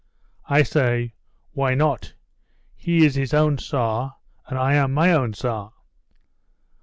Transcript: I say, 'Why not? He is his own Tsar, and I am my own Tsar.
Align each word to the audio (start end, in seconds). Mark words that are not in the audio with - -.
I 0.49 0.63
say, 0.63 1.13
'Why 1.51 1.75
not? 1.75 2.13
He 2.75 3.05
is 3.05 3.13
his 3.13 3.35
own 3.35 3.57
Tsar, 3.57 4.15
and 4.47 4.57
I 4.57 4.73
am 4.73 4.95
my 4.95 5.13
own 5.13 5.33
Tsar. 5.33 5.73